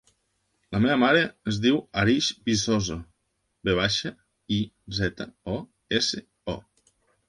[0.75, 1.21] La meva mare
[1.51, 2.99] es diu Arij Vizoso:
[3.69, 4.17] ve baixa,
[4.59, 4.61] i,
[5.03, 5.63] zeta, o,
[6.03, 6.63] essa, o.